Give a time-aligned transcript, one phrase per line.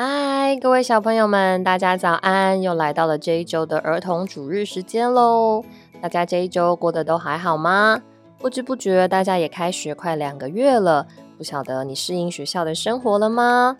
[0.00, 2.62] 嗨，各位小朋友们，大家早安！
[2.62, 5.64] 又来到了这一周的儿童主日时间喽。
[6.00, 8.00] 大家这一周过得都还好吗？
[8.38, 11.04] 不知不觉，大家也开学快两个月了，
[11.36, 13.76] 不晓得你适应学校的生活了吗？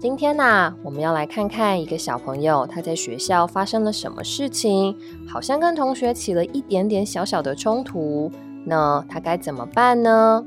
[0.00, 8.32] 今天呢，我们要来看看一个小朋友他在学校发生了什么事情，好像跟同学起了一点点小小的冲突，
[8.66, 10.44] 那他该怎么办呢？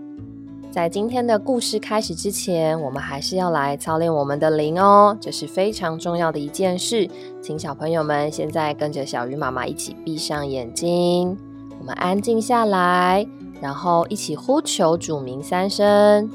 [0.78, 7.09] 在今天的故事开始之前，我们还是要来操练我们的灵哦，这是非常重要的一件事。
[7.41, 11.35] 请小朋友们现在跟着小鱼妈妈一起闭上眼睛，
[11.80, 13.27] 我们安静下来，
[13.59, 16.30] 然后一起呼求主名三声。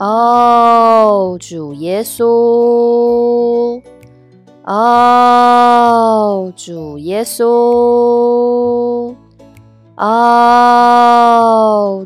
[0.00, 3.80] 哦，主耶稣！
[4.64, 9.14] 哦，主耶稣！
[9.96, 11.17] 哦，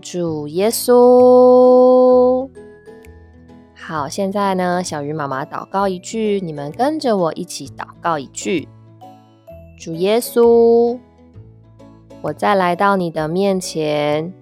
[0.01, 2.49] 主耶稣，
[3.75, 8.69] 好，现在呢，小鱼妈妈祷告一句，你们跟着我一起祷告一句。
[9.78, 10.98] 主耶稣，
[12.20, 14.33] 我再来到你的面前，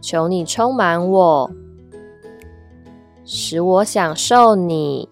[0.00, 1.50] 求你充满我，
[3.24, 5.08] 使我享受你，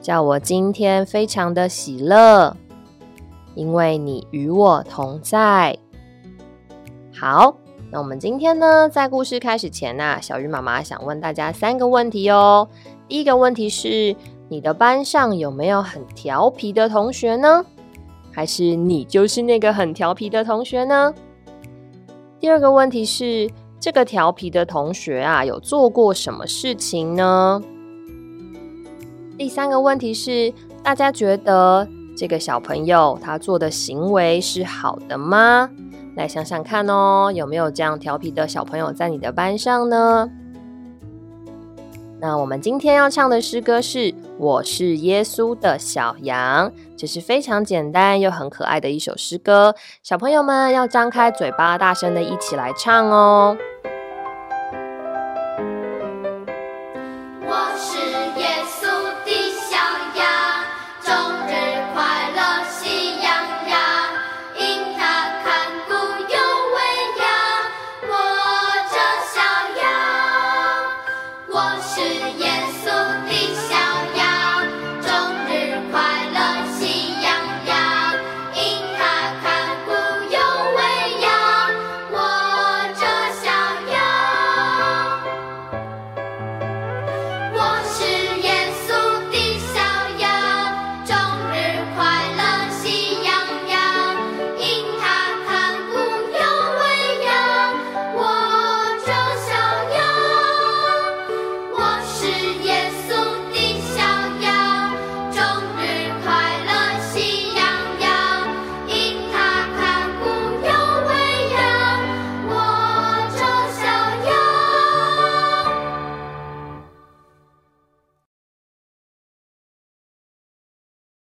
[0.00, 2.56] 叫我今天非常的喜乐。
[3.56, 5.76] 因为你与我同在。
[7.20, 7.54] 好，
[7.92, 12.66] 那我们今天呢，在故事开始前呢，小鱼妈妈想问大家三个问题哦。
[13.08, 14.16] 第一个问题是：
[14.48, 17.62] 你的班上有没有很调皮的同学呢？
[18.32, 21.12] 还是你就是那个很调皮的同学呢？
[22.38, 27.62] 第二个问题是：这个调皮的同学啊，有做过什么事情呢？
[29.36, 30.50] 第三个问题是：
[30.82, 31.86] 大家觉得？
[32.16, 35.70] 这个小朋友他做的行为是好的吗？
[36.16, 40.28] 来想想看哦，有没有这样调皮的小朋友在你的班上呢？
[42.22, 43.98] 那我们今天要唱的诗歌是
[44.36, 49.74] 《我是耶稣的小羊》，这是非常简单又很可爱的一首诗歌。
[50.02, 53.56] 小朋友们要张开嘴巴，大声的一起来唱哦。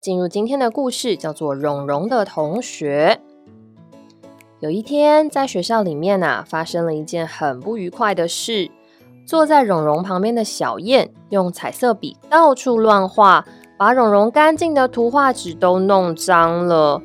[0.02, 3.20] 进入今天的故事，叫做《蓉蓉的同学》。
[4.58, 8.68] 有一天，在学校里面啊，发生了一件很不愉快的事。
[9.24, 13.46] 坐在蓉蓉旁边的小燕，用彩色笔到处乱画，
[13.78, 17.00] 把蓉蓉干净的图画纸都弄脏了。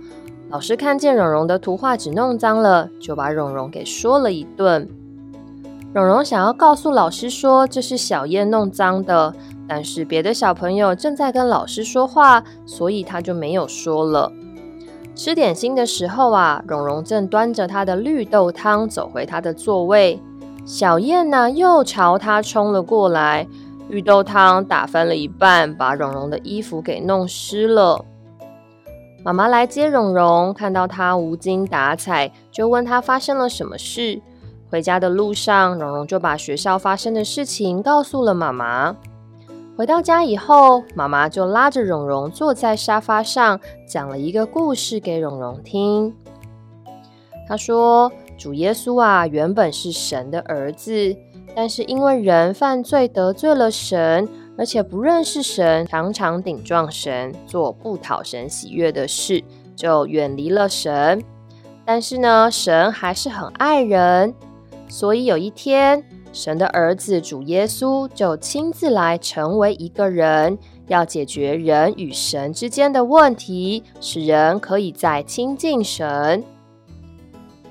[0.49, 4.89] 老师看见蓉蓉的图画纸弄脏了，就把蓉蓉给说了一顿。
[5.93, 9.33] 蓉蓉想要告诉老师说，这是小燕弄脏的。
[9.69, 14.31] 但是别的小朋友正在跟老师说话，所以他就没有说了。
[15.13, 20.21] 吃点心的时候啊，蓉蓉正端着她的绿豆汤走回她的座位，
[20.65, 23.47] 小燕呢又朝她冲了过来，
[23.89, 28.05] 绿豆汤打翻了一半，把蓉蓉的衣服给弄湿了。
[29.25, 34.21] 妈妈来接蓉蓉，看到她无精打采，就问她发生了什么事。
[34.69, 38.95] 回家的路上，蓉蓉就把学校发生的事情告诉了妈妈。
[39.77, 46.15] 回到家以后，妈妈就拉着蓉蓉坐在沙发上，讲了一个故事给蓉蓉听。
[47.47, 51.15] 她说：“主耶稣啊，原本是神的儿子，
[51.55, 54.27] 但是因为人犯罪得罪了神，
[54.57, 59.43] 而且不认识神，常常顶撞神，做不讨神喜悦的事，
[59.75, 61.23] 就远离了神。
[61.85, 64.33] 但是呢，神还是很爱人，
[64.87, 66.03] 所以有一天。”
[66.33, 70.55] 神的儿子主耶稣就亲自来成为一个人，
[70.87, 76.43] 要解决人与神之间的问题，使人可以再亲近神。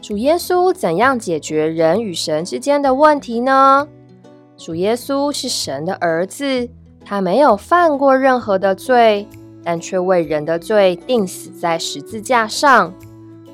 [0.00, 3.86] 主耶稣怎样解决人与神之间的问题呢？
[4.56, 6.68] 主耶稣是神的儿子，
[7.04, 9.28] 他没有犯过任何的罪，
[9.62, 12.92] 但却为人的罪定死在十字架上。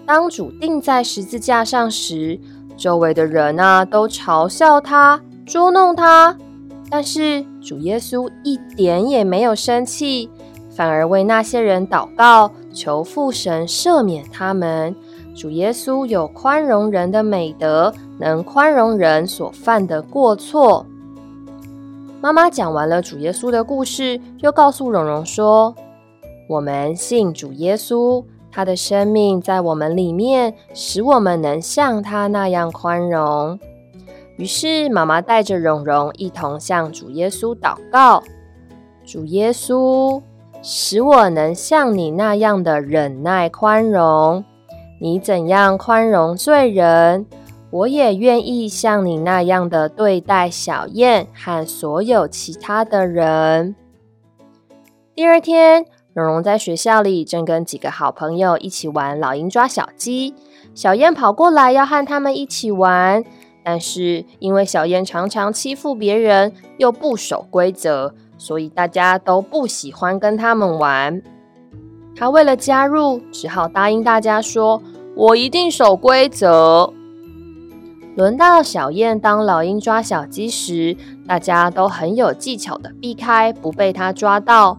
[0.07, 2.39] 当主钉在十字架上时，
[2.83, 6.37] 周围的人啊都嘲笑他、捉弄他，
[6.91, 10.29] 但是主耶稣一点也没有生气，
[10.69, 14.97] 反而为那些人祷告，求父神赦免他们。
[15.33, 20.85] 主耶稣有宽容人的美德，能宽容人所犯的过错。
[22.21, 25.73] 妈妈讲完了主耶稣的故事，又告诉蓉蓉说
[26.51, 33.59] ：“我们信主耶稣，他的生命在我们里面，使我们能像他那样宽容。”
[34.37, 38.23] 于是，妈妈带着蓉蓉一同向主耶稣祷告
[39.05, 40.23] ：“主耶稣，
[40.63, 44.45] 使我能像你那样的忍耐宽容。”
[45.01, 47.27] 你怎样宽容罪人，
[47.71, 53.75] 我也愿意像你那样的对待小燕和所有其他的人。
[55.15, 55.85] 第二天，
[56.15, 60.35] 蓉蓉在学校里正跟几个好朋友一起玩老鹰抓小鸡，
[60.75, 63.25] 小燕跑过来要和他们一起玩，
[63.65, 71.23] 但是因为小燕常常欺负别人，又不守规则，所以大家都不喜欢跟他们玩。
[72.15, 74.83] 他为了加入，只好答应大家说。
[75.15, 76.91] 我一定守规则。
[78.17, 84.79] 轮到小燕当老鹰抓小鸡时，大家都很有技巧的避开，不被它抓到。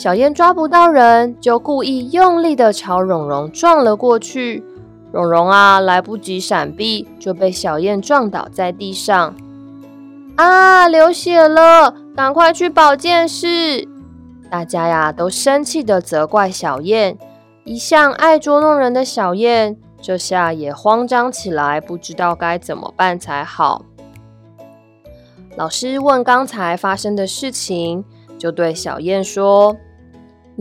[0.00, 4.64] 小燕抓不到人，就故意用力的朝蓉蓉撞了过去。
[5.12, 9.36] 蓉蓉啊，来不及闪避，就被小燕撞倒在地上。
[10.36, 11.94] 啊，流血了！
[12.16, 13.86] 赶快去保健室！
[14.50, 17.18] 大家呀，都生气的责怪小燕。
[17.64, 23.84] 一向爱捉弄人的小燕，这下也慌张起来，不知道该怎么办才好。
[25.58, 28.02] 老师问刚才发生的事情，
[28.38, 29.76] 就对小燕说：“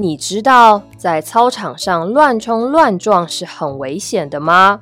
[0.01, 4.79] 你知道在操场上乱冲乱撞是很危险的吗？”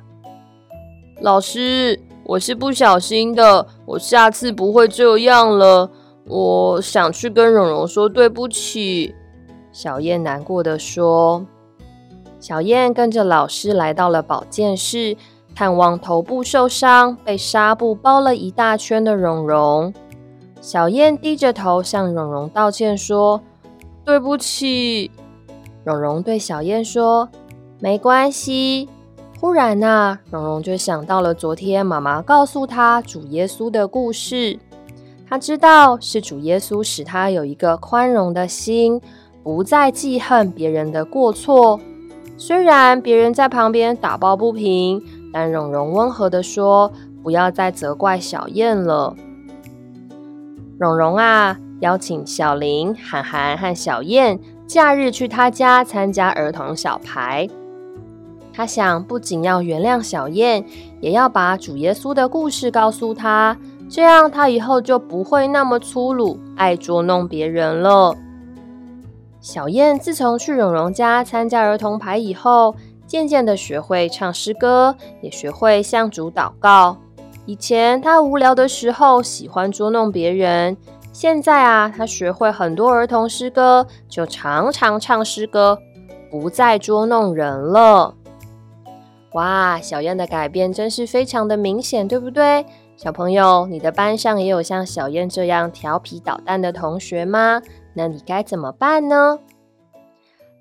[1.20, 5.90] 老师，我是不小心的，我下次不会这样了。
[6.26, 9.14] 我想去跟蓉蓉说对不起。
[9.72, 11.44] 小燕难过的说。
[12.38, 15.16] 小燕跟着老师来到了保健室，
[15.56, 19.92] 探望头部受伤、被纱布包了一大圈的蓉蓉。
[20.60, 23.40] 小燕低着头向蓉蓉道歉说
[24.08, 25.10] ：“对不起。”
[25.84, 27.28] 蓉蓉对小燕说
[27.78, 28.88] ：“没关系。”
[29.38, 34.58] 忽然呐，蓉蓉就想到了昨天妈妈告诉她主耶稣的故事。
[35.28, 38.98] 她知道是主耶稣使她有一个宽容的心，
[39.42, 41.78] 不再记恨别人的过错。
[42.38, 45.02] 虽然别人在旁边打抱不平，
[45.34, 46.90] 但蓉蓉温和的说
[47.22, 49.14] ：“不要再责怪小燕了。”
[50.80, 57.48] 蓉蓉啊，邀请小林、涵涵和小燕假日去他家参加儿童小牌。
[58.52, 60.64] 他想，不仅要原谅小燕，
[61.00, 63.56] 也要把主耶稣的故事告诉他，
[63.88, 68.16] 这样他以后就不会那么粗鲁，爱捉弄别人了。
[69.40, 72.74] 小燕自从去蓉蓉家参加儿童牌以后，
[73.06, 76.98] 渐渐的学会唱诗歌，也学会向主祷告。
[77.46, 80.76] 以前她无聊的时候喜欢捉弄别人，
[81.20, 85.76] 现在啊，他学会很多儿童诗歌，就常常唱诗歌，
[86.30, 88.14] 不再捉弄人了。
[89.32, 92.64] 哇，小燕的改变真是非常的明显，对不对？
[92.96, 97.62] 小朋友，你的班上也有像小燕这样调皮捣蛋的同学吗？
[97.94, 99.40] 那你该怎么办呢？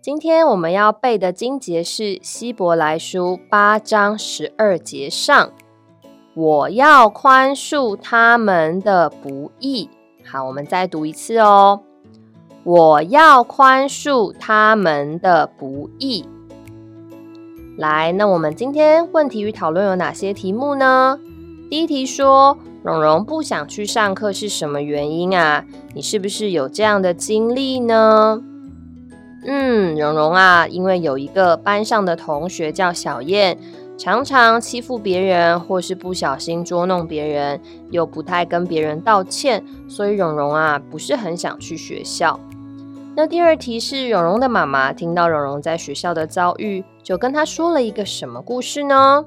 [0.02, 5.52] 今天我们要背的经节是《希伯来书》八章十二节上，
[6.34, 9.92] 我要宽恕他们的不义。
[10.30, 11.82] 好，我们再读一次哦。
[12.64, 16.26] 我要宽恕他们的不义。
[17.78, 21.20] 来，那我们今天问题与讨论有哪些题目呢？
[21.70, 22.58] 第一题说。
[22.84, 25.66] 蓉蓉不想去上课是什么原因啊？
[25.94, 28.42] 你是不是有这样的经历呢？
[29.46, 33.58] 嗯，蓉蓉啊，因为有一个班上的同学叫小燕，
[33.98, 42.40] 常常欺负别人，或是不小心捉弄别人，又不太跟别人道歉，所以蓉蓉啊不是很想去学校。
[43.16, 49.26] 那第二题是蓉蓉的妈妈听到蓉蓉在学校的遭遇，就跟她说了一个什么故事呢？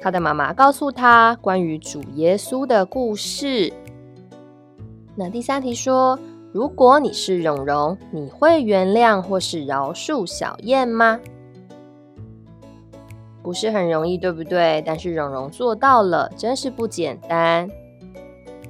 [0.00, 3.70] 他的妈妈告诉他关于主耶稣的故事。
[5.14, 6.18] 那第三题说：
[6.54, 11.20] 如果你是蓉蓉，你会原谅或是饶恕小燕吗？
[13.42, 14.82] 不是很容易，对不对？
[14.86, 17.68] 但是蓉蓉做到了，真是不简单。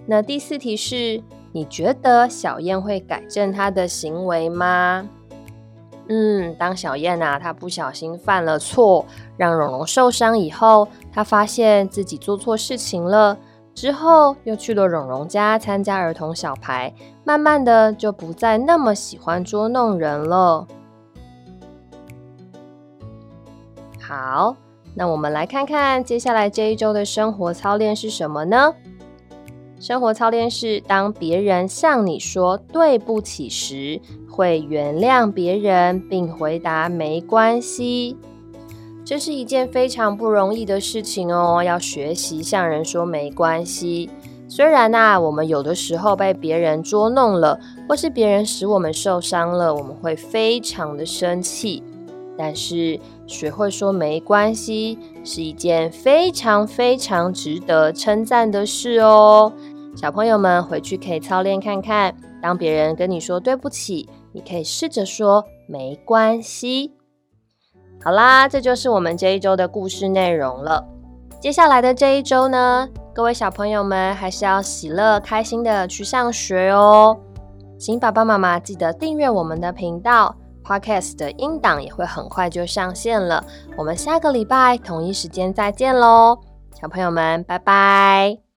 [0.07, 1.23] 那第四题是：
[1.53, 5.09] 你觉得小燕会改正她的行为吗？
[6.09, 13.39] 嗯，当小燕啊，她不小心犯了错，让蓉蓉受伤以后，她发现自己做错事情了，
[13.75, 20.67] 之后又去了蓉蓉家参加儿童小排，慢慢的就不再那么喜欢捉弄人了。
[24.11, 24.57] 好，
[24.97, 28.75] 那我们来看看接下来这一周的生活操练是什么呢？
[29.79, 38.17] 生活操练是：当别人向你说对不起时，会原谅别人，并回答没关系。
[39.05, 44.11] 这是一件非常不容易的事情哦，要学习向人说没关系。
[44.49, 51.85] 虽然呐，我们有的时候被别人捉弄了，或是别人使我们受伤了，我们会非常的生气。
[52.43, 59.53] 但是学会说没关系，是一件非常非常值得称赞的事哦。
[59.95, 66.95] 小朋友们回去可以操练看看，当别人跟你说对不起，你可以试着说没关系。
[68.03, 70.83] 好啦，这就是我们这一周的故事内容了。
[71.43, 77.19] 接下来的这一周呢，各位小朋友们还是要喜乐开心的去上学哦。
[77.79, 80.35] 请爸爸妈妈记得订阅我们的频道
[80.71, 83.45] ，Podcast 的音档也会很快就上线了。
[83.77, 86.39] 我们下个礼拜同一时间再见喽，
[86.81, 88.50] 小朋友们，拜拜。